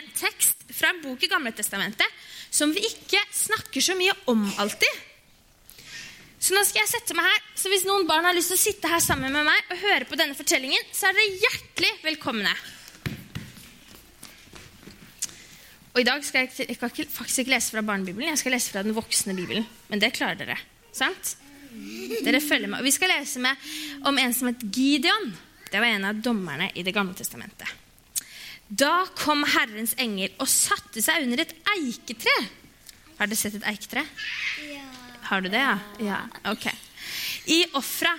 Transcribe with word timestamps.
en 0.00 0.10
tekst 0.16 0.66
fra 0.74 0.90
en 0.90 1.02
bok 1.04 1.22
i 1.22 1.30
Gamle 1.30 1.52
Testamentet 1.56 2.18
som 2.50 2.72
vi 2.74 2.82
ikke 2.88 3.20
snakker 3.34 3.84
så 3.84 3.94
mye 3.98 4.14
om 4.32 4.42
alltid. 4.58 5.06
Så 6.40 6.56
nå 6.56 6.62
skal 6.64 6.80
jeg 6.80 6.92
sette 6.94 7.14
meg 7.16 7.26
her, 7.28 7.40
så 7.58 7.68
hvis 7.68 7.84
noen 7.84 8.06
barn 8.08 8.24
har 8.24 8.34
lyst 8.34 8.48
til 8.52 8.56
å 8.56 8.62
sitte 8.62 8.90
her 8.90 9.02
sammen 9.04 9.32
med 9.34 9.44
meg 9.44 9.72
og 9.74 9.82
høre 9.82 10.08
på 10.08 10.16
denne 10.16 10.36
fortellingen, 10.38 10.86
så 10.96 11.10
er 11.10 11.18
dere 11.18 11.40
hjertelig 11.42 11.90
velkomne. 12.06 12.54
Og 15.90 16.00
i 16.00 16.06
dag 16.06 16.24
skal 16.24 16.46
jeg, 16.46 16.54
jeg 16.70 16.78
skal 16.78 16.92
faktisk 17.12 17.42
ikke 17.42 17.52
lese 17.52 17.74
fra 17.74 17.84
barnebibelen, 17.84 18.32
jeg 18.32 18.40
skal 18.40 18.56
lese 18.56 18.72
fra 18.72 18.84
den 18.86 18.96
voksne 18.96 19.36
bibelen. 19.36 19.66
Men 19.90 20.00
det 20.00 20.14
klarer 20.16 20.40
dere, 20.40 20.56
sant? 20.96 21.34
Dere 22.24 22.40
følger 22.42 22.70
med. 22.70 22.80
Og 22.80 22.88
vi 22.88 22.94
skal 22.94 23.12
lese 23.12 23.42
med 23.42 23.70
om 24.08 24.18
en 24.18 24.34
som 24.34 24.48
het 24.48 24.64
Gideon. 24.64 25.30
Det 25.70 25.78
var 25.78 25.92
en 25.92 26.08
av 26.08 26.24
dommerne 26.24 26.70
i 26.74 26.86
Det 26.86 26.94
gamle 26.94 27.14
testamentet. 27.18 27.68
Da 28.70 29.02
kom 29.18 29.42
Herrens 29.50 29.96
engel 29.98 30.30
og 30.38 30.46
satte 30.50 31.02
seg 31.02 31.24
under 31.26 31.42
et 31.42 31.54
eiketre. 31.74 32.34
Har 33.18 33.26
dere 33.26 33.38
sett 33.38 33.56
et 33.58 33.66
eiketre? 33.66 34.04
Ja. 34.62 34.86
Har 35.26 35.42
du 35.42 35.50
det, 35.50 35.58
ja? 35.58 35.74
Ja, 36.02 36.20
ok. 36.52 36.68
I 37.50 37.64
Ofra, 37.78 38.12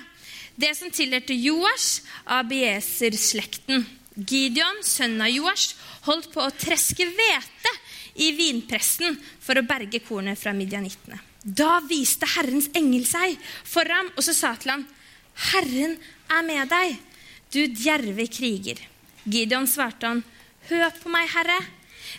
det 0.59 0.73
som 0.75 0.91
tilhørte 0.91 1.35
Joash 1.35 2.03
av 2.27 2.49
Bieser-slekten. 2.51 3.85
Gideon, 4.15 4.81
sønnen 4.83 5.23
av 5.23 5.31
Joash, 5.31 5.77
holdt 6.05 6.29
på 6.33 6.43
å 6.43 6.51
treske 6.51 7.07
hvete 7.07 7.71
i 8.19 8.33
vinpressen 8.35 9.15
for 9.39 9.55
å 9.55 9.65
berge 9.65 10.01
kornet 10.03 10.39
fra 10.39 10.51
midjanittene. 10.55 11.19
Da 11.41 11.79
viste 11.87 12.27
Herrens 12.35 12.67
engel 12.77 13.07
seg 13.07 13.39
for 13.63 13.87
ham, 13.87 14.11
og 14.17 14.27
så 14.27 14.35
sa 14.35 14.51
til 14.59 14.75
ham, 14.75 14.83
Herren 15.51 15.95
er 16.27 16.43
med 16.45 16.69
deg, 16.69 16.99
du 17.55 17.63
djerve 17.71 18.27
kriger. 18.31 18.83
Gideon 19.23 19.67
svarte 19.69 20.11
han, 20.11 20.23
Hør 20.69 20.91
på 21.01 21.11
meg, 21.13 21.29
Herre. 21.33 21.57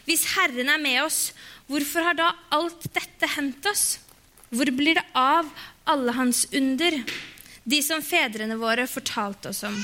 Hvis 0.07 0.25
Herren 0.35 0.71
er 0.73 0.81
med 0.83 1.03
oss, 1.05 1.33
hvorfor 1.71 2.07
har 2.07 2.17
da 2.19 2.31
alt 2.55 2.89
dette 2.95 3.29
hendt 3.37 3.67
oss? 3.71 3.99
Hvor 4.53 4.69
blir 4.75 4.99
det 4.99 5.05
av 5.17 5.49
alle 5.89 6.15
hans 6.17 6.47
under, 6.53 6.99
de 7.63 7.79
som 7.85 8.03
fedrene 8.05 8.59
våre 8.61 8.89
fortalte 8.91 9.53
oss 9.53 9.63
om? 9.69 9.77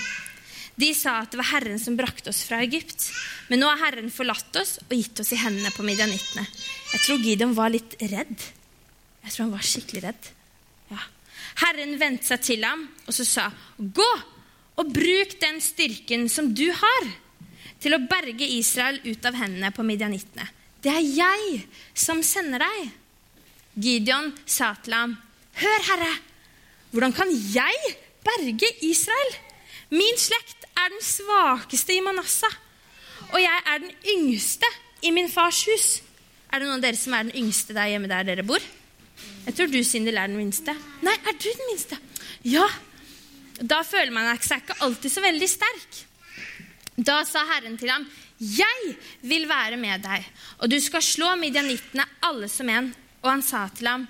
De 0.78 0.92
sa 0.94 1.16
at 1.24 1.32
det 1.32 1.40
var 1.40 1.50
Herren 1.50 1.80
som 1.82 1.96
brakte 1.98 2.30
oss 2.30 2.44
fra 2.46 2.60
Egypt. 2.62 3.08
Men 3.50 3.62
nå 3.62 3.70
har 3.70 3.80
Herren 3.88 4.12
forlatt 4.14 4.54
oss 4.60 4.76
og 4.84 4.94
gitt 4.94 5.18
oss 5.22 5.32
i 5.34 5.40
hendene 5.40 5.72
på 5.74 5.86
midjanittene. 5.86 6.44
Jeg 6.92 7.02
tror 7.02 7.24
Gideon 7.24 7.54
var 7.56 7.72
litt 7.74 7.96
redd. 7.98 8.36
Jeg 9.24 9.32
tror 9.32 9.44
han 9.48 9.54
var 9.56 9.66
skikkelig 9.66 10.04
redd. 10.06 10.28
Ja. 10.92 11.00
Herren 11.64 11.96
vendte 11.98 12.30
seg 12.30 12.44
til 12.46 12.66
ham 12.66 12.86
og 13.06 13.16
så 13.16 13.26
sa, 13.26 13.48
Gå 13.78 14.10
og 14.78 14.92
bruk 14.94 15.34
den 15.42 15.58
styrken 15.64 16.28
som 16.30 16.52
du 16.54 16.68
har, 16.70 17.08
til 17.82 17.94
å 17.94 18.02
berge 18.10 18.46
Israel 18.58 19.00
ut 19.04 19.26
av 19.28 19.36
hendene 19.38 19.70
på 19.74 19.86
midjanittene. 19.86 20.46
Det 20.82 20.92
er 20.94 21.04
jeg 21.04 21.62
som 21.94 22.22
sender 22.26 22.62
deg. 22.62 22.90
Gideon 23.78 24.32
sa 24.46 24.72
til 24.82 24.94
ham, 24.94 25.16
Hør, 25.58 25.84
Herre, 25.90 26.12
hvordan 26.92 27.14
kan 27.14 27.30
jeg 27.30 27.94
berge 28.26 28.70
Israel? 28.86 29.36
Min 29.90 30.18
slekt 30.20 30.66
er 30.78 30.92
den 30.92 31.02
svakeste 31.02 31.96
i 31.96 32.02
Manasseh, 32.04 32.54
og 33.32 33.40
jeg 33.42 33.64
er 33.72 33.80
den 33.82 33.94
yngste 34.14 34.68
i 35.02 35.12
min 35.14 35.30
fars 35.30 35.64
hus. 35.68 35.88
Er 36.48 36.60
det 36.60 36.68
noen 36.68 36.78
av 36.78 36.84
dere 36.86 36.98
som 36.98 37.14
er 37.16 37.26
den 37.26 37.38
yngste 37.42 37.74
der 37.76 37.90
hjemme 37.92 38.10
der 38.10 38.26
dere 38.28 38.46
bor? 38.46 38.62
Jeg 39.48 39.56
tror 39.56 39.70
du, 39.72 39.80
Sindel, 39.84 40.18
er 40.20 40.30
den 40.30 40.38
minste. 40.38 40.74
Nei, 41.04 41.14
er 41.18 41.34
du 41.36 41.48
den 41.48 41.70
minste? 41.70 41.98
Ja. 42.46 42.66
Da 43.58 43.80
føler 43.82 44.12
man 44.14 44.28
seg 44.44 44.62
ikke 44.62 44.78
alltid 44.86 45.12
så 45.12 45.24
veldig 45.24 45.48
sterk. 45.50 46.02
Da 46.98 47.20
sa 47.22 47.44
Herren 47.46 47.78
til 47.78 47.92
ham, 47.92 48.06
Jeg 48.38 48.94
vil 49.22 49.48
være 49.48 49.76
med 49.78 50.02
deg, 50.02 50.24
og 50.58 50.70
du 50.70 50.78
skal 50.82 51.02
slå 51.02 51.34
midjanittene 51.38 52.04
alle 52.26 52.48
som 52.50 52.68
en. 52.70 52.92
Og 53.22 53.30
han 53.30 53.42
sa 53.42 53.68
til 53.74 53.86
ham, 53.86 54.06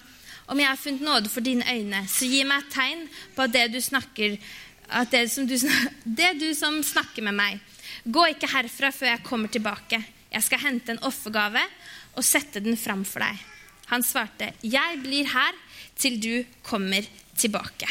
Om 0.49 0.61
jeg 0.61 0.69
har 0.69 0.81
funnet 0.81 1.05
nåde 1.05 1.29
for 1.29 1.41
dine 1.45 1.65
øyne, 1.69 2.07
så 2.09 2.25
gi 2.25 2.41
meg 2.45 2.63
et 2.65 2.73
tegn 2.73 3.03
på 3.37 3.43
at 3.45 3.53
det 3.53 3.67
du 3.73 3.81
snakker 3.81 4.39
at 4.89 5.11
det, 5.13 5.31
som 5.31 5.47
du, 5.47 5.59
det 6.21 6.33
du 6.41 6.55
som 6.55 6.81
snakker 6.83 7.23
med 7.23 7.37
meg. 7.37 7.61
Gå 8.09 8.25
ikke 8.33 8.49
herfra 8.49 8.89
før 8.89 9.13
jeg 9.13 9.25
kommer 9.27 9.53
tilbake. 9.53 10.01
Jeg 10.33 10.43
skal 10.43 10.65
hente 10.65 10.93
en 10.93 11.05
offergave 11.05 11.61
og 12.17 12.25
sette 12.25 12.65
den 12.65 12.81
fram 12.81 13.05
for 13.05 13.21
deg. 13.21 13.37
Han 13.93 14.03
svarte, 14.03 14.55
Jeg 14.65 15.01
blir 15.05 15.29
her 15.29 15.53
til 15.97 16.21
du 16.21 16.45
kommer 16.65 17.05
tilbake. 17.37 17.89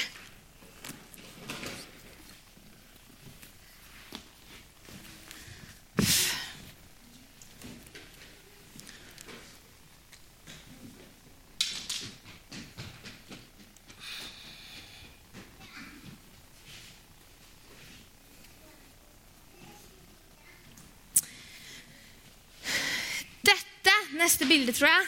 Dette 23.47 23.93
neste 24.27 24.47
bilde, 24.49 24.75
tror 24.75 24.91
jeg. 24.91 25.07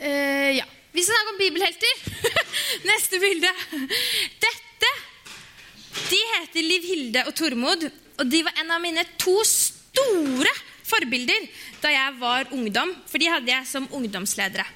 Uh, 0.00 0.50
ja. 0.60 0.66
Vi 0.90 1.04
skal 1.04 1.14
snakke 1.14 1.32
om 1.32 1.38
bibelhelter. 1.38 2.00
neste 2.90 3.20
bilde. 3.22 3.52
Dette 4.42 4.90
De 6.10 6.18
heter 6.34 6.66
Liv 6.66 6.88
Hilde 6.88 7.22
og 7.28 7.36
Tormod, 7.38 7.86
og 8.18 8.26
de 8.28 8.42
var 8.44 8.58
en 8.60 8.74
av 8.74 8.82
mine 8.82 9.04
to 9.20 9.36
store 9.46 10.50
forbilder 10.90 11.46
da 11.80 11.92
jeg 11.94 12.16
var 12.18 12.50
ungdom, 12.56 12.92
for 13.08 13.22
de 13.22 13.30
hadde 13.30 13.52
jeg 13.52 13.68
som 13.70 13.86
ungdomsledere. 13.96 14.66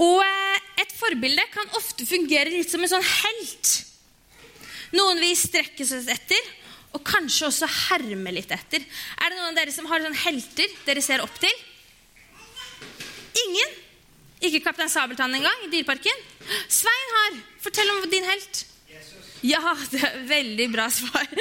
Og 0.00 0.22
eh, 0.24 0.64
et 0.82 0.94
forbilde 0.96 1.44
kan 1.52 1.76
ofte 1.78 2.06
fungere 2.08 2.50
litt 2.50 2.72
som 2.72 2.82
en 2.82 2.90
sånn 2.94 3.04
helt. 3.04 3.72
Noen 4.96 5.20
vi 5.20 5.34
strekker 5.38 5.84
oss 5.84 6.08
etter, 6.10 6.48
og 6.92 7.04
kanskje 7.06 7.48
også 7.48 7.68
herme 7.88 8.32
litt 8.34 8.52
etter. 8.52 8.82
Er 8.82 9.30
det 9.32 9.38
noen 9.38 9.52
av 9.52 9.60
dere 9.60 9.74
som 9.74 9.88
har 9.90 10.02
sånne 10.04 10.24
helter 10.24 10.74
dere 10.86 11.04
ser 11.04 11.24
opp 11.24 11.34
til? 11.40 11.54
Ingen? 13.46 13.78
Ikke 14.42 14.60
Kaptein 14.66 14.90
Sabeltann 14.92 15.34
engang 15.38 15.64
i 15.64 15.70
Dyreparken? 15.72 16.22
Svein 16.68 17.16
har. 17.16 17.40
Fortell 17.62 17.90
om 17.94 18.04
din 18.10 18.26
helt. 18.26 18.66
Ja, 19.42 19.62
det 19.90 20.02
er 20.06 20.18
veldig 20.28 20.68
bra 20.74 20.88
svar. 20.92 21.26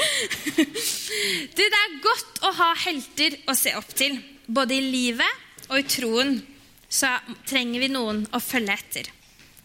Du, 1.52 1.60
det 1.60 1.78
er 1.78 1.98
godt 2.02 2.40
å 2.48 2.50
ha 2.56 2.70
helter 2.86 3.36
å 3.52 3.54
se 3.58 3.74
opp 3.78 3.90
til. 3.98 4.16
Både 4.48 4.78
i 4.78 4.86
livet 4.86 5.68
og 5.68 5.82
i 5.82 5.86
troen 5.88 6.38
så 6.92 7.12
trenger 7.48 7.84
vi 7.84 7.90
noen 7.92 8.24
å 8.32 8.40
følge 8.42 8.78
etter. 8.78 9.10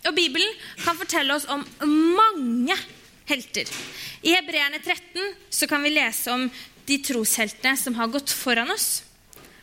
Og 0.07 0.15
Bibelen 0.17 0.53
kan 0.83 0.99
fortelle 0.99 1.37
oss 1.37 1.47
om 1.51 1.65
mange 1.87 2.75
helter. 2.75 2.96
I 3.27 4.35
Hebreerne 4.35 4.79
13 4.79 5.35
så 5.51 5.67
kan 5.67 5.83
vi 5.83 5.91
lese 5.91 6.31
om 6.31 6.47
de 6.87 6.99
trosheltene 7.03 7.75
som 7.77 7.97
har 7.99 8.13
gått 8.13 8.31
foran 8.31 8.71
oss. 8.71 9.03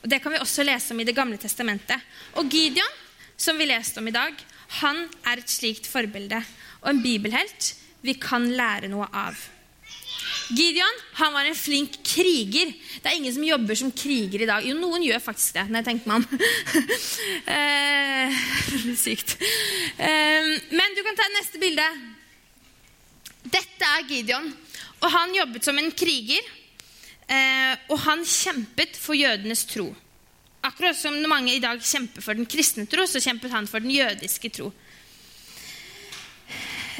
Og 0.04 0.10
Det 0.10 0.20
kan 0.20 0.34
vi 0.34 0.42
også 0.44 0.66
lese 0.68 0.92
om 0.92 1.00
i 1.00 1.08
Det 1.08 1.16
gamle 1.16 1.38
testamentet. 1.38 2.00
Og 2.36 2.52
Gideon, 2.52 3.00
som 3.38 3.58
vi 3.58 3.70
leste 3.70 4.00
om 4.00 4.08
i 4.08 4.12
dag, 4.12 4.36
han 4.84 5.08
er 5.26 5.40
et 5.40 5.50
slikt 5.50 5.88
forbilde 5.88 6.42
og 6.82 6.90
en 6.90 7.02
bibelhelt 7.04 7.76
vi 8.04 8.18
kan 8.20 8.50
lære 8.52 8.90
noe 8.92 9.08
av. 9.08 9.38
Gideon 10.52 10.98
han 11.22 11.32
var 11.34 11.48
en 11.48 11.56
flink 11.56 12.02
kriger. 12.04 12.74
Det 13.00 13.08
er 13.08 13.16
ingen 13.16 13.34
som 13.34 13.46
jobber 13.48 13.80
som 13.80 13.94
kriger 13.96 14.44
i 14.44 14.50
dag. 14.50 14.66
Jo, 14.68 14.76
noen 14.76 15.06
gjør 15.06 15.24
faktisk 15.24 15.56
det, 15.56 15.70
når 15.70 15.80
jeg 15.80 15.88
tenker 15.88 16.12
meg 16.12 16.18
om. 16.20 16.26
eh, 17.56 18.44
sykt. 19.06 19.38
Eh, 19.96 20.52
men 20.76 20.98
du 20.98 21.02
kan 21.08 21.16
ta 21.16 21.30
neste 21.38 21.64
bilde. 21.64 21.88
Dette 23.54 23.90
er 23.98 24.08
Gideon, 24.10 24.50
og 25.04 25.12
han 25.14 25.36
jobbet 25.36 25.66
som 25.66 25.78
en 25.78 25.92
kriger. 25.94 26.42
Eh, 27.24 27.76
og 27.94 28.00
han 28.04 28.24
kjempet 28.28 28.98
for 29.00 29.16
jødenes 29.16 29.64
tro. 29.70 29.88
Akkurat 30.64 30.98
som 30.98 31.16
mange 31.28 31.54
i 31.56 31.62
dag 31.64 31.80
kjemper 31.84 32.24
for 32.24 32.36
den 32.36 32.48
kristne 32.50 32.86
tro, 32.90 33.06
så 33.08 33.22
kjempet 33.24 33.52
han 33.54 33.68
for 33.70 33.84
den 33.84 33.94
jødiske 33.94 34.52
tro. 34.54 34.72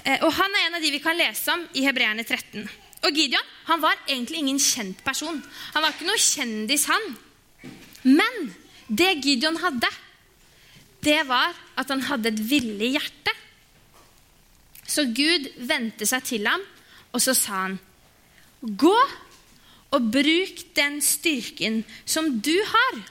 Eh, 0.04 0.20
og 0.24 0.32
Han 0.36 0.56
er 0.56 0.68
en 0.68 0.78
av 0.80 0.84
de 0.84 0.92
vi 0.92 1.04
kan 1.04 1.18
lese 1.18 1.52
om 1.54 1.68
i 1.76 1.86
Hebreerne 1.86 2.24
13. 2.24 2.64
Og 3.04 3.12
Gideon 3.12 3.52
han 3.68 3.84
var 3.84 4.00
egentlig 4.08 4.40
ingen 4.40 4.60
kjent 4.60 5.04
person. 5.04 5.40
Han 5.74 5.84
var 5.84 5.94
ikke 5.94 6.08
noe 6.08 6.20
kjendis, 6.20 6.88
han. 6.92 7.06
Men 8.04 8.54
det 8.88 9.24
Gideon 9.24 9.60
hadde, 9.64 9.90
det 11.04 11.22
var 11.28 11.56
at 11.80 11.90
han 11.92 12.04
hadde 12.08 12.32
et 12.32 12.44
villig 12.52 12.94
hjerte. 12.98 13.36
Så 14.88 15.06
Gud 15.16 15.50
vendte 15.68 16.08
seg 16.10 16.26
til 16.28 16.48
ham, 16.48 16.64
og 17.14 17.22
så 17.24 17.36
sa 17.38 17.66
han, 17.68 17.80
Gå 18.64 18.96
og 19.94 20.06
bruk 20.14 20.62
den 20.78 21.02
styrken 21.04 21.84
som 22.06 22.30
du 22.42 22.56
har. 22.70 23.02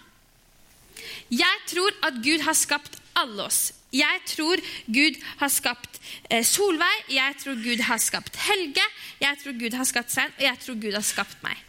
Jeg 1.31 1.63
tror 1.71 1.93
at 2.09 2.19
Gud 2.25 2.43
har 2.47 2.57
skapt 2.57 2.99
alle 3.17 3.45
oss. 3.45 3.73
Jeg 3.93 4.23
tror 4.27 4.61
Gud 4.89 5.19
har 5.43 5.51
skapt 5.53 6.01
eh, 6.31 6.45
Solveig, 6.45 7.03
jeg 7.13 7.37
tror 7.43 7.59
Gud 7.61 7.83
har 7.85 8.01
skapt 8.01 8.39
Helge, 8.47 8.85
jeg 9.21 9.37
tror 9.43 9.59
Gud 9.61 9.77
har 9.77 9.85
skapt 9.85 10.15
Svein, 10.15 10.33
og 10.39 10.43
jeg 10.43 10.59
tror 10.65 10.81
Gud 10.81 10.97
har 10.97 11.05
skapt 11.05 11.45
meg. 11.45 11.61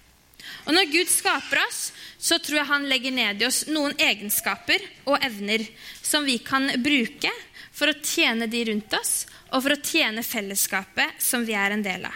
Og 0.63 0.75
når 0.75 0.91
Gud 0.91 1.09
skaper 1.11 1.59
oss, 1.65 1.91
så 2.17 2.37
tror 2.39 2.61
jeg 2.61 2.69
han 2.69 2.87
legger 2.87 3.11
ned 3.15 3.41
i 3.41 3.47
oss 3.47 3.65
noen 3.67 3.95
egenskaper 3.99 4.83
og 5.03 5.19
evner 5.19 5.65
som 5.99 6.23
vi 6.23 6.37
kan 6.43 6.69
bruke 6.83 7.31
for 7.73 7.91
å 7.91 7.99
tjene 7.99 8.47
de 8.47 8.61
rundt 8.69 8.93
oss, 8.95 9.25
og 9.51 9.65
for 9.65 9.75
å 9.75 9.81
tjene 9.83 10.23
fellesskapet 10.25 11.19
som 11.21 11.43
vi 11.45 11.57
er 11.57 11.75
en 11.75 11.83
del 11.83 12.07
av. 12.07 12.15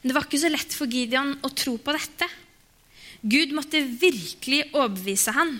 Men 0.00 0.10
det 0.10 0.16
var 0.16 0.26
ikke 0.26 0.40
så 0.40 0.50
lett 0.52 0.74
for 0.76 0.90
Gideon 0.90 1.34
å 1.44 1.50
tro 1.56 1.76
på 1.80 1.94
dette. 1.96 2.28
Gud 3.24 3.54
måtte 3.56 3.80
virkelig 3.80 4.66
overbevise 4.72 5.32
han. 5.36 5.54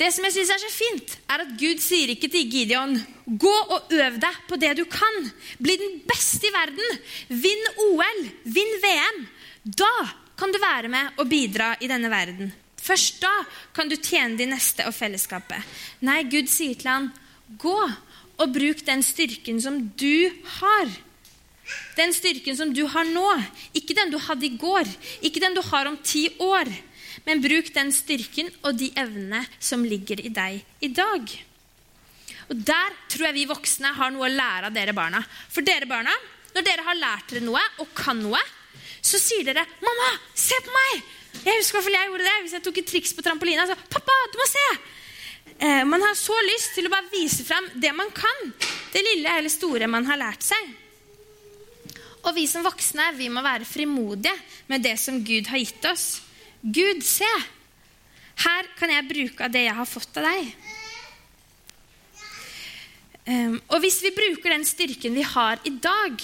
Det 0.00 0.08
som 0.14 0.24
jeg 0.24 0.32
synes 0.32 0.50
er 0.54 0.60
så 0.62 0.70
fint, 0.72 1.14
er 1.28 1.42
at 1.44 1.56
Gud 1.60 1.80
sier 1.84 2.12
ikke 2.12 2.30
til 2.32 2.48
Gideon 2.48 2.94
gå 3.40 3.52
og 3.74 3.92
øv 3.92 4.16
deg 4.22 4.38
på 4.48 4.56
det 4.60 4.72
du 4.78 4.86
kan. 4.88 5.18
Bli 5.60 5.76
den 5.80 5.98
beste 6.08 6.48
i 6.48 6.54
verden. 6.54 7.00
Vinn 7.28 7.66
OL. 7.84 8.22
Vinn 8.48 8.72
VM. 8.84 9.20
Da 9.64 9.92
kan 10.40 10.52
du 10.52 10.58
være 10.60 10.88
med 10.88 11.20
og 11.20 11.28
bidra 11.28 11.74
i 11.80 11.88
denne 11.90 12.10
verden. 12.12 12.52
Først 12.80 13.20
da 13.20 13.32
kan 13.76 13.90
du 13.90 13.96
tjene 13.96 14.38
de 14.38 14.48
neste 14.48 14.86
og 14.88 14.94
fellesskapet. 14.96 15.60
Nei, 16.06 16.22
Gud 16.32 16.48
sier 16.48 16.78
til 16.80 16.88
ham, 16.88 17.10
gå 17.60 17.76
og 18.40 18.54
bruk 18.54 18.80
den 18.86 19.04
styrken 19.04 19.60
som 19.60 19.76
du 20.00 20.30
har. 20.60 20.88
Den 21.98 22.14
styrken 22.16 22.56
som 22.56 22.72
du 22.74 22.86
har 22.88 23.04
nå. 23.04 23.26
Ikke 23.76 23.94
den 23.94 24.12
du 24.14 24.18
hadde 24.18 24.48
i 24.48 24.56
går. 24.56 24.88
Ikke 25.20 25.42
den 25.44 25.54
du 25.54 25.60
har 25.68 25.90
om 25.90 25.98
ti 26.02 26.24
år. 26.40 26.70
Men 27.26 27.42
bruk 27.44 27.68
den 27.74 27.92
styrken 27.92 28.48
og 28.64 28.78
de 28.80 28.88
evnene 28.96 29.44
som 29.60 29.84
ligger 29.84 30.22
i 30.24 30.32
deg 30.32 30.64
i 30.80 30.88
dag. 30.88 31.36
Og 32.50 32.56
Der 32.66 32.96
tror 33.12 33.28
jeg 33.28 33.36
vi 33.36 33.50
voksne 33.50 33.92
har 33.94 34.10
noe 34.10 34.26
å 34.26 34.32
lære 34.32 34.70
av 34.70 34.74
dere 34.74 34.96
barna. 34.96 35.20
For 35.52 35.62
dere 35.62 35.86
barna, 35.86 36.14
når 36.56 36.66
dere 36.66 36.86
har 36.88 36.98
lært 36.98 37.30
dere 37.30 37.44
noe 37.44 37.60
og 37.84 37.92
kan 37.94 38.18
noe, 38.24 38.40
så 39.02 39.18
sier 39.18 39.44
dere 39.44 39.66
'Mamma, 39.80 40.10
se 40.34 40.54
på 40.64 40.70
meg!' 40.70 41.02
Jeg 41.40 41.56
husker 41.56 41.82
fall 41.82 41.94
jeg 41.94 42.08
gjorde 42.10 42.24
det 42.24 42.38
hvis 42.42 42.52
jeg 42.52 42.62
tok 42.62 42.78
et 42.78 42.86
triks 42.86 43.12
på 43.14 43.22
trampolina. 43.22 43.66
Så, 43.66 43.76
'Pappa, 43.88 44.16
du 44.32 44.38
må 44.38 44.46
se!' 44.46 44.80
Eh, 45.60 45.84
man 45.84 46.00
har 46.00 46.14
så 46.16 46.32
lyst 46.46 46.72
til 46.74 46.86
å 46.88 46.92
bare 46.92 47.10
vise 47.12 47.44
frem 47.44 47.66
det 47.76 47.92
man 47.92 48.08
kan. 48.16 48.52
Det 48.92 49.02
lille 49.04 49.28
eller 49.28 49.52
store 49.52 49.86
man 49.92 50.06
har 50.08 50.16
lært 50.16 50.42
seg. 50.42 50.70
Og 52.24 52.32
vi 52.36 52.46
som 52.48 52.64
voksne 52.64 53.10
vi 53.18 53.28
må 53.32 53.42
være 53.44 53.68
frimodige 53.68 54.32
med 54.68 54.84
det 54.84 54.96
som 55.00 55.20
Gud 55.24 55.48
har 55.52 55.60
gitt 55.60 55.84
oss. 55.84 56.22
Gud, 56.62 57.04
se! 57.04 57.28
Her 58.40 58.68
kan 58.78 58.92
jeg 58.92 59.08
bruke 59.08 59.44
av 59.44 59.52
det 59.52 59.66
jeg 59.66 59.76
har 59.76 59.88
fått 59.88 60.16
av 60.20 60.28
deg. 60.30 60.48
Um, 63.28 63.58
og 63.68 63.82
hvis 63.84 64.00
vi 64.00 64.14
bruker 64.16 64.54
den 64.54 64.64
styrken 64.64 65.16
vi 65.16 65.24
har 65.28 65.60
i 65.68 65.74
dag, 65.76 66.16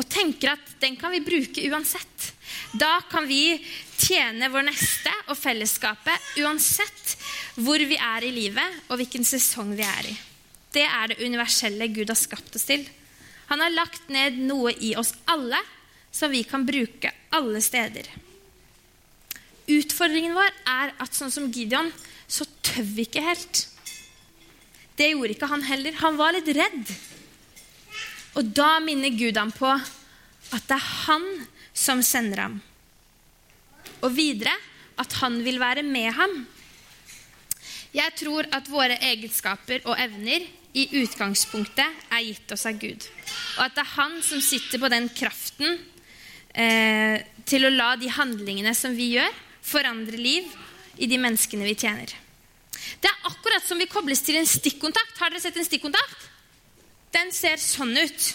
og 0.00 0.08
tenker 0.08 0.54
at 0.54 0.72
den 0.80 0.96
kan 0.96 1.12
vi 1.12 1.20
bruke 1.24 1.64
uansett. 1.68 2.32
Da 2.72 3.00
kan 3.10 3.26
vi 3.28 3.58
tjene 4.00 4.48
vår 4.52 4.66
neste 4.70 5.12
og 5.28 5.36
fellesskapet 5.38 6.40
uansett 6.42 7.16
hvor 7.60 7.82
vi 7.86 7.98
er 8.00 8.24
i 8.24 8.32
livet 8.34 8.88
og 8.88 8.98
hvilken 9.00 9.26
sesong 9.28 9.74
vi 9.76 9.84
er 9.86 10.08
i. 10.10 10.16
Det 10.72 10.86
er 10.88 11.12
det 11.12 11.20
universelle 11.20 11.90
Gud 11.92 12.08
har 12.08 12.18
skapt 12.18 12.56
oss 12.56 12.64
til. 12.68 12.86
Han 13.52 13.60
har 13.60 13.74
lagt 13.74 14.08
ned 14.08 14.40
noe 14.40 14.72
i 14.80 14.94
oss 14.96 15.12
alle 15.28 15.60
som 16.12 16.32
vi 16.32 16.42
kan 16.48 16.64
bruke 16.64 17.12
alle 17.36 17.60
steder. 17.64 18.08
Utfordringen 19.72 20.34
vår 20.36 20.50
er 20.68 20.94
at 21.00 21.16
sånn 21.16 21.32
som 21.32 21.50
Gideon, 21.52 21.92
så 22.26 22.46
tør 22.64 22.88
vi 22.96 23.04
ikke 23.06 23.24
helt. 23.24 23.66
Det 24.96 25.12
gjorde 25.12 25.36
ikke 25.36 25.48
han 25.52 25.64
heller. 25.68 25.96
Han 26.00 26.18
var 26.18 26.34
litt 26.36 26.48
redd. 26.56 26.92
Og 28.38 28.48
da 28.56 28.78
minner 28.80 29.12
Gud 29.12 29.36
ham 29.36 29.52
på 29.52 29.68
at 29.72 30.68
det 30.68 30.76
er 30.76 30.90
han 31.06 31.26
som 31.76 32.02
sender 32.04 32.46
ham. 32.46 32.58
Og 34.02 34.12
videre 34.16 34.54
at 35.00 35.20
han 35.20 35.38
vil 35.44 35.60
være 35.60 35.84
med 35.86 36.10
ham. 36.16 36.34
Jeg 37.92 38.14
tror 38.16 38.48
at 38.56 38.70
våre 38.72 38.96
egenskaper 39.04 39.84
og 39.84 39.98
evner 40.00 40.44
i 40.72 40.86
utgangspunktet 41.02 42.08
er 42.08 42.24
gitt 42.24 42.52
oss 42.54 42.64
av 42.68 42.78
Gud. 42.80 43.04
Og 43.58 43.66
at 43.66 43.76
det 43.76 43.84
er 43.84 43.94
han 43.98 44.16
som 44.24 44.40
sitter 44.40 44.80
på 44.80 44.88
den 44.92 45.10
kraften 45.12 45.76
eh, 46.56 47.20
til 47.44 47.68
å 47.68 47.74
la 47.74 47.92
de 48.00 48.08
handlingene 48.12 48.72
som 48.76 48.96
vi 48.96 49.12
gjør, 49.18 49.32
forandre 49.62 50.16
liv 50.18 50.48
i 50.96 51.08
de 51.08 51.20
menneskene 51.20 51.68
vi 51.68 51.76
tjener. 51.76 52.16
Det 53.02 53.10
er 53.10 53.28
akkurat 53.28 53.64
som 53.66 53.78
vi 53.78 53.90
kobles 53.90 54.24
til 54.24 54.40
en 54.40 54.48
stikkontakt. 54.48 55.18
Har 55.20 55.30
dere 55.30 55.44
sett 55.44 55.60
en 55.60 55.68
stikkontakt? 55.68 56.31
Den 57.12 57.32
ser 57.34 57.60
sånn 57.60 57.92
ut. 57.96 58.28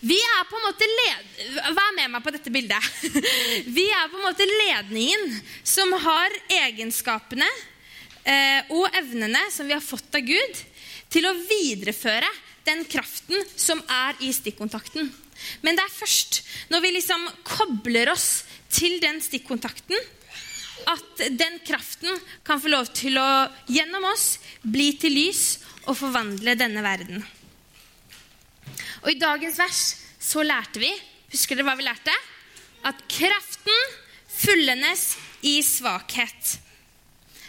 Vi 0.00 0.16
er 0.16 0.46
på 0.48 0.56
en 0.56 0.64
måte 0.64 0.86
led... 0.88 1.32
Vær 1.76 1.96
med 1.96 2.12
meg 2.14 2.22
på 2.24 2.32
dette 2.32 2.52
bildet. 2.52 2.86
Vi 3.76 3.84
er 3.92 4.08
på 4.08 4.20
en 4.20 4.28
måte 4.30 4.46
ledningen 4.48 5.26
som 5.66 5.92
har 6.06 6.36
egenskapene 6.62 7.48
eh, 8.24 8.70
og 8.72 8.88
evnene 8.96 9.42
som 9.52 9.68
vi 9.68 9.76
har 9.76 9.84
fått 9.84 10.16
av 10.16 10.24
Gud, 10.24 10.62
til 11.12 11.26
å 11.28 11.34
videreføre 11.36 12.28
den 12.64 12.84
kraften 12.88 13.44
som 13.58 13.82
er 13.90 14.16
i 14.24 14.30
stikkontakten. 14.32 15.10
Men 15.64 15.76
det 15.76 15.84
er 15.84 15.92
først 15.92 16.40
når 16.72 16.84
vi 16.84 16.94
liksom 16.96 17.26
kobler 17.44 18.12
oss 18.12 18.44
til 18.72 19.00
den 19.02 19.20
stikkontakten, 19.24 19.98
at 20.88 21.22
den 21.36 21.58
kraften 21.66 22.20
kan 22.46 22.60
få 22.62 22.70
lov 22.72 22.90
til 22.96 23.18
å 23.20 23.28
gjennom 23.70 24.06
oss 24.12 24.38
bli 24.62 24.92
til 25.00 25.14
lys 25.16 25.44
og 25.86 25.98
forvandle 25.98 26.56
denne 26.58 26.82
verden. 26.84 27.24
Og 29.00 29.12
I 29.12 29.20
dagens 29.20 29.58
vers 29.60 29.82
så 30.20 30.44
lærte 30.44 30.82
vi 30.82 30.90
Husker 31.30 31.54
dere 31.54 31.68
hva 31.68 31.76
vi 31.78 31.84
lærte? 31.86 32.14
At 32.82 33.04
kraften 33.06 33.92
fullendes 34.26 35.12
i 35.46 35.60
svakhet. 35.62 36.56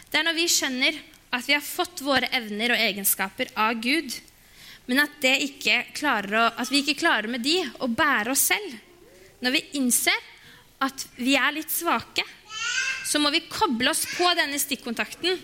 Det 0.06 0.20
er 0.20 0.26
når 0.28 0.36
vi 0.36 0.44
skjønner 0.52 0.98
at 1.34 1.48
vi 1.48 1.56
har 1.56 1.64
fått 1.64 2.04
våre 2.04 2.28
evner 2.36 2.74
og 2.74 2.82
egenskaper 2.84 3.50
av 3.58 3.80
Gud, 3.82 4.12
men 4.86 5.02
at, 5.02 5.24
ikke 5.24 5.80
å, 6.04 6.44
at 6.46 6.70
vi 6.70 6.82
ikke 6.82 7.00
klarer 7.00 7.30
med 7.32 7.42
de 7.42 7.56
å 7.82 7.88
bære 7.90 8.34
oss 8.34 8.44
selv. 8.52 8.76
Når 9.42 9.56
vi 9.56 9.64
innser 9.80 10.30
at 10.82 11.06
vi 11.16 11.34
er 11.38 11.54
litt 11.56 11.72
svake, 11.72 12.24
så 13.12 13.20
må 13.20 13.28
vi 13.34 13.42
koble 13.44 13.90
oss 13.92 14.06
på 14.14 14.28
denne 14.38 14.56
stikkontakten. 14.60 15.36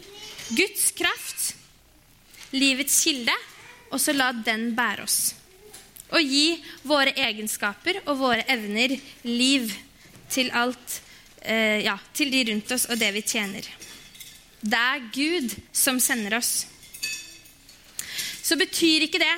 Guds 0.56 0.86
kraft, 0.96 1.50
livets 2.56 3.02
kilde, 3.04 3.34
og 3.92 4.00
så 4.00 4.14
la 4.16 4.30
den 4.32 4.70
bære 4.76 5.04
oss. 5.04 5.18
Og 6.16 6.24
gi 6.24 6.56
våre 6.88 7.12
egenskaper 7.12 8.00
og 8.06 8.22
våre 8.22 8.46
evner 8.48 8.94
liv 9.28 9.68
til 10.32 10.48
alt, 10.56 11.02
eh, 11.42 11.84
ja, 11.84 11.98
til 12.16 12.32
de 12.32 12.46
rundt 12.48 12.72
oss 12.72 12.88
og 12.88 12.96
det 13.00 13.12
vi 13.12 13.26
tjener. 13.34 13.68
Det 14.60 14.80
er 14.80 15.04
Gud 15.12 15.52
som 15.72 16.00
sender 16.00 16.38
oss. 16.40 16.64
Så 18.42 18.56
betyr 18.56 19.04
ikke 19.04 19.20
det 19.20 19.36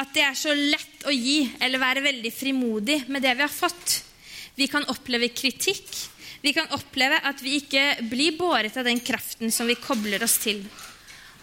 at 0.00 0.16
det 0.16 0.24
er 0.24 0.36
så 0.36 0.56
lett 0.56 1.04
å 1.04 1.12
gi 1.12 1.42
eller 1.60 1.80
være 1.80 2.08
veldig 2.08 2.32
frimodig 2.32 3.02
med 3.12 3.22
det 3.22 3.36
vi 3.36 3.44
har 3.44 3.52
fått. 3.52 4.00
Vi 4.56 4.68
kan 4.72 4.88
oppleve 4.88 5.28
kritikk. 5.36 6.15
Vi 6.42 6.52
kan 6.52 6.70
oppleve 6.76 7.18
at 7.24 7.42
vi 7.42 7.56
ikke 7.60 7.84
blir 8.10 8.36
båret 8.38 8.76
av 8.76 8.86
den 8.86 9.00
kraften 9.00 9.52
som 9.52 9.68
vi 9.68 9.78
kobler 9.80 10.22
oss 10.26 10.38
til. 10.42 10.62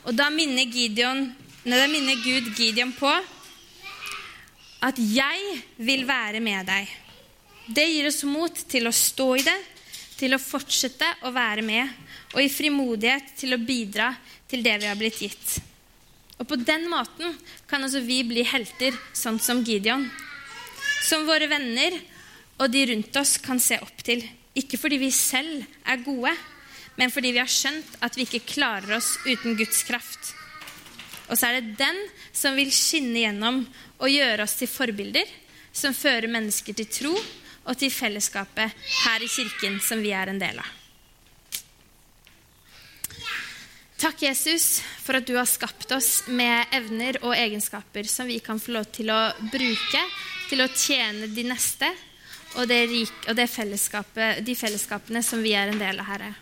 Og 0.04 0.16
da 0.16 0.30
minner, 0.34 0.68
Gideon, 0.68 1.26
da 1.64 1.88
minner 1.88 2.20
Gud 2.24 2.52
Gideon 2.58 2.94
på 2.98 3.12
at 4.84 4.98
'jeg 4.98 5.64
vil 5.78 6.06
være 6.06 6.40
med 6.40 6.68
deg'. 6.68 6.88
Det 7.68 7.88
gir 7.88 8.08
oss 8.08 8.24
mot 8.24 8.52
til 8.68 8.88
å 8.88 8.92
stå 8.92 9.36
i 9.40 9.42
det, 9.42 9.60
til 10.18 10.34
å 10.34 10.42
fortsette 10.42 11.08
å 11.24 11.32
være 11.32 11.62
med, 11.62 11.90
og 12.34 12.42
i 12.42 12.50
frimodighet 12.50 13.38
til 13.38 13.54
å 13.54 13.58
bidra 13.64 14.16
til 14.48 14.64
det 14.64 14.82
vi 14.82 14.86
har 14.86 15.00
blitt 15.00 15.22
gitt. 15.22 15.62
Og 16.40 16.48
på 16.48 16.58
den 16.60 16.90
måten 16.90 17.38
kan 17.70 17.84
også 17.84 18.02
vi 18.04 18.24
bli 18.28 18.44
helter, 18.44 18.92
sånn 19.14 19.40
som 19.40 19.64
Gideon. 19.64 20.10
Som 21.04 21.26
våre 21.26 21.48
venner 21.48 21.96
og 22.60 22.72
de 22.72 22.86
rundt 22.92 23.16
oss 23.16 23.38
kan 23.38 23.60
se 23.60 23.78
opp 23.80 24.04
til. 24.04 24.24
Ikke 24.60 24.78
fordi 24.78 25.00
vi 25.02 25.10
selv 25.14 25.64
er 25.90 26.04
gode, 26.06 26.34
men 26.96 27.12
fordi 27.12 27.32
vi 27.34 27.42
har 27.42 27.50
skjønt 27.50 27.98
at 28.06 28.18
vi 28.18 28.28
ikke 28.28 28.46
klarer 28.54 29.00
oss 29.00 29.16
uten 29.26 29.58
Guds 29.58 29.82
kraft. 29.88 30.34
Og 31.32 31.40
så 31.40 31.50
er 31.50 31.58
det 31.58 31.80
den 31.80 31.98
som 32.36 32.58
vil 32.58 32.70
skinne 32.74 33.24
gjennom 33.24 33.64
og 33.98 34.12
gjøre 34.12 34.46
oss 34.46 34.60
til 34.60 34.70
forbilder, 34.70 35.26
som 35.74 35.96
fører 35.98 36.30
mennesker 36.30 36.78
til 36.78 36.90
tro 36.92 37.16
og 37.64 37.76
til 37.80 37.90
fellesskapet 37.94 38.86
her 39.04 39.24
i 39.24 39.32
kirken 39.32 39.80
som 39.82 40.04
vi 40.04 40.14
er 40.14 40.30
en 40.30 40.42
del 40.42 40.60
av. 40.62 40.70
Takk, 44.04 44.20
Jesus, 44.26 44.82
for 45.00 45.16
at 45.16 45.26
du 45.26 45.38
har 45.38 45.48
skapt 45.48 45.94
oss 45.96 46.26
med 46.28 46.68
evner 46.76 47.22
og 47.24 47.38
egenskaper 47.38 48.04
som 48.12 48.28
vi 48.28 48.42
kan 48.44 48.60
få 48.60 48.76
lov 48.76 48.90
til 48.92 49.08
å 49.14 49.20
bruke 49.48 50.02
til 50.50 50.60
å 50.60 50.68
tjene 50.68 51.30
de 51.32 51.46
neste 51.48 51.88
og, 52.56 52.68
det 52.70 52.80
rik, 52.90 53.14
og 53.30 53.38
det 53.38 53.48
fellesskapet, 53.52 54.42
de 54.46 54.56
fellesskapene 54.58 55.24
som 55.26 55.42
vi 55.44 55.56
er 55.58 55.72
en 55.72 55.82
del 55.82 56.02
av, 56.02 56.10
Herre. 56.10 56.34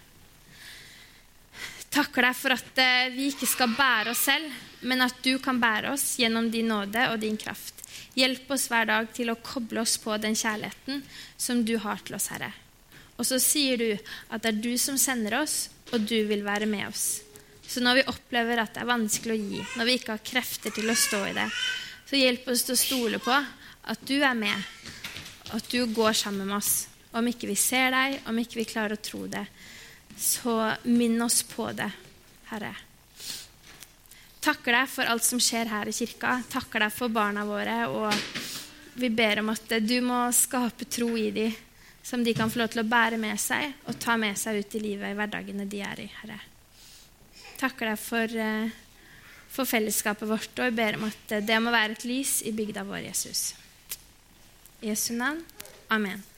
Takker 1.91 2.23
deg 2.23 2.37
for 2.39 2.55
at 2.55 2.79
eh, 2.79 3.11
vi 3.11 3.29
ikke 3.31 3.49
skal 3.49 3.73
bære 3.75 4.13
oss 4.13 4.23
selv, 4.29 4.51
men 4.87 5.03
at 5.03 5.17
du 5.23 5.35
kan 5.43 5.59
bære 5.59 5.91
oss 5.91 6.13
gjennom 6.19 6.47
din 6.51 6.71
nåde 6.71 7.09
og 7.11 7.19
din 7.19 7.35
kraft. 7.39 7.83
Hjelp 8.15 8.49
oss 8.51 8.69
hver 8.71 8.87
dag 8.87 9.09
til 9.15 9.31
å 9.31 9.39
koble 9.43 9.83
oss 9.83 9.97
på 10.01 10.15
den 10.19 10.35
kjærligheten 10.35 11.03
som 11.39 11.65
du 11.67 11.77
har 11.83 11.99
til 12.05 12.15
oss, 12.15 12.29
Herre. 12.31 12.51
Og 13.19 13.27
så 13.27 13.37
sier 13.43 13.77
du 13.77 13.89
at 13.93 14.41
det 14.41 14.53
er 14.53 14.63
du 14.63 14.71
som 14.79 14.97
sender 14.99 15.41
oss, 15.41 15.69
og 15.91 16.07
du 16.07 16.17
vil 16.27 16.45
være 16.47 16.67
med 16.69 16.87
oss. 16.87 17.21
Så 17.67 17.83
når 17.83 18.01
vi 18.01 18.07
opplever 18.11 18.59
at 18.59 18.73
det 18.75 18.81
er 18.83 18.89
vanskelig 18.89 19.35
å 19.35 19.41
gi, 19.41 19.59
når 19.77 19.87
vi 19.87 19.97
ikke 19.99 20.15
har 20.15 20.25
krefter 20.31 20.73
til 20.75 20.91
å 20.91 20.97
stå 20.97 21.21
i 21.29 21.35
det, 21.37 21.47
så 22.07 22.19
hjelp 22.19 22.49
oss 22.51 22.65
til 22.67 22.75
å 22.75 22.81
stole 22.81 23.19
på 23.23 23.35
at 23.91 24.07
du 24.07 24.17
er 24.19 24.35
med, 24.35 24.65
at 25.55 25.67
du 25.71 25.85
går 25.91 26.13
sammen 26.17 26.47
med 26.47 26.57
oss. 26.57 26.87
Om 27.11 27.27
ikke 27.27 27.49
vi 27.49 27.57
ser 27.59 27.91
deg, 27.91 28.21
om 28.29 28.37
ikke 28.39 28.61
vi 28.61 28.69
klarer 28.69 28.95
å 28.95 29.03
tro 29.03 29.25
det, 29.27 29.43
så 30.17 30.55
minn 30.87 31.19
oss 31.23 31.41
på 31.47 31.67
det, 31.75 31.89
Herre. 32.51 32.71
Takker 34.41 34.73
deg 34.73 34.87
for 34.89 35.05
alt 35.11 35.25
som 35.25 35.41
skjer 35.41 35.69
her 35.69 35.89
i 35.89 35.93
kirka. 35.93 36.39
Takker 36.49 36.81
deg 36.81 36.93
for 36.95 37.13
barna 37.13 37.43
våre. 37.45 37.83
Og 37.93 38.09
vi 38.97 39.11
ber 39.13 39.43
om 39.43 39.51
at 39.53 39.75
du 39.85 39.97
må 40.01 40.23
skape 40.33 40.87
tro 40.89 41.11
i 41.17 41.29
dem, 41.35 41.53
som 42.01 42.23
de 42.25 42.33
kan 42.33 42.49
få 42.49 42.63
lov 42.63 42.71
til 42.73 42.81
å 42.81 42.89
bære 42.89 43.19
med 43.21 43.37
seg 43.39 43.75
og 43.85 43.99
ta 44.01 44.15
med 44.17 44.39
seg 44.39 44.63
ut 44.63 44.75
i 44.79 44.81
livet 44.81 45.13
i 45.13 45.17
hverdagene 45.19 45.67
de 45.69 45.83
er 45.85 46.01
i, 46.01 46.07
Herre. 46.23 46.39
Takker 47.61 47.91
deg 47.91 47.99
for, 48.01 48.25
eh, 48.25 48.73
for 49.47 49.69
fellesskapet 49.69 50.27
vårt, 50.27 50.57
og 50.57 50.65
jeg 50.65 50.75
ber 50.75 50.97
om 50.97 51.05
at 51.05 51.35
det 51.45 51.61
må 51.61 51.69
være 51.69 51.91
et 51.91 52.07
lys 52.09 52.41
i 52.41 52.51
bygda 52.57 52.83
vår, 52.83 53.05
Jesus. 53.11 53.51
Jesu 54.81 55.13
navn. 55.13 55.43
Amen. 55.89 56.30